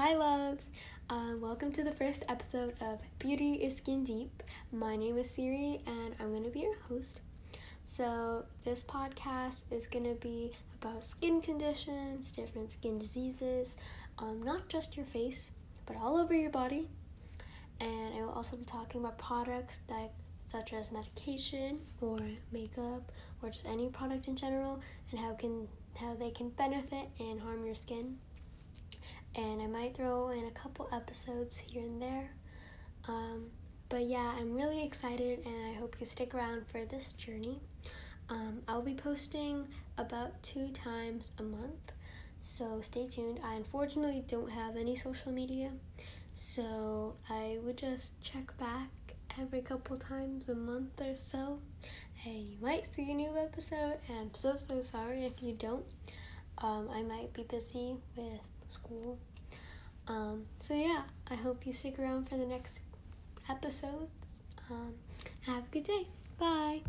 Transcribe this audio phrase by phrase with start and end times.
[0.00, 0.68] Hi, loves.
[1.10, 4.44] Uh, welcome to the first episode of Beauty is Skin Deep.
[4.70, 7.20] My name is Siri, and I'm going to be your host.
[7.84, 13.74] So, this podcast is going to be about skin conditions, different skin diseases,
[14.20, 15.50] um, not just your face,
[15.84, 16.88] but all over your body.
[17.80, 20.12] And I will also be talking about products that
[20.46, 22.20] such as medication or
[22.52, 23.10] makeup
[23.42, 24.80] or just any product in general
[25.10, 28.16] and how can how they can benefit and harm your skin
[29.38, 32.32] and I might throw in a couple episodes here and there.
[33.06, 33.46] Um,
[33.88, 37.60] but yeah, I'm really excited and I hope you stick around for this journey.
[38.28, 41.92] Um, I'll be posting about two times a month,
[42.40, 43.38] so stay tuned.
[43.44, 45.70] I unfortunately don't have any social media,
[46.34, 48.90] so I would just check back
[49.40, 51.60] every couple times a month or so,
[52.26, 53.98] and you might see a new episode.
[54.08, 55.86] And I'm so so sorry if you don't.
[56.58, 59.18] Um, I might be busy with school.
[60.06, 62.80] Um, so yeah, I hope you stick around for the next
[63.48, 64.10] episodes.
[64.70, 64.94] Um,
[65.42, 66.06] have a good day.
[66.38, 66.80] Bye.